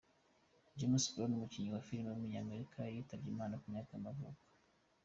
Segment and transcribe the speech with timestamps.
[0.77, 4.41] James Brown, umukinnyi wa filime w’umunyamerika yitabye Imana, ku myaka y’amavuko.